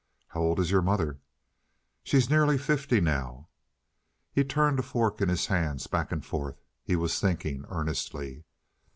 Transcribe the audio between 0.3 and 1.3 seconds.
old is your mother?"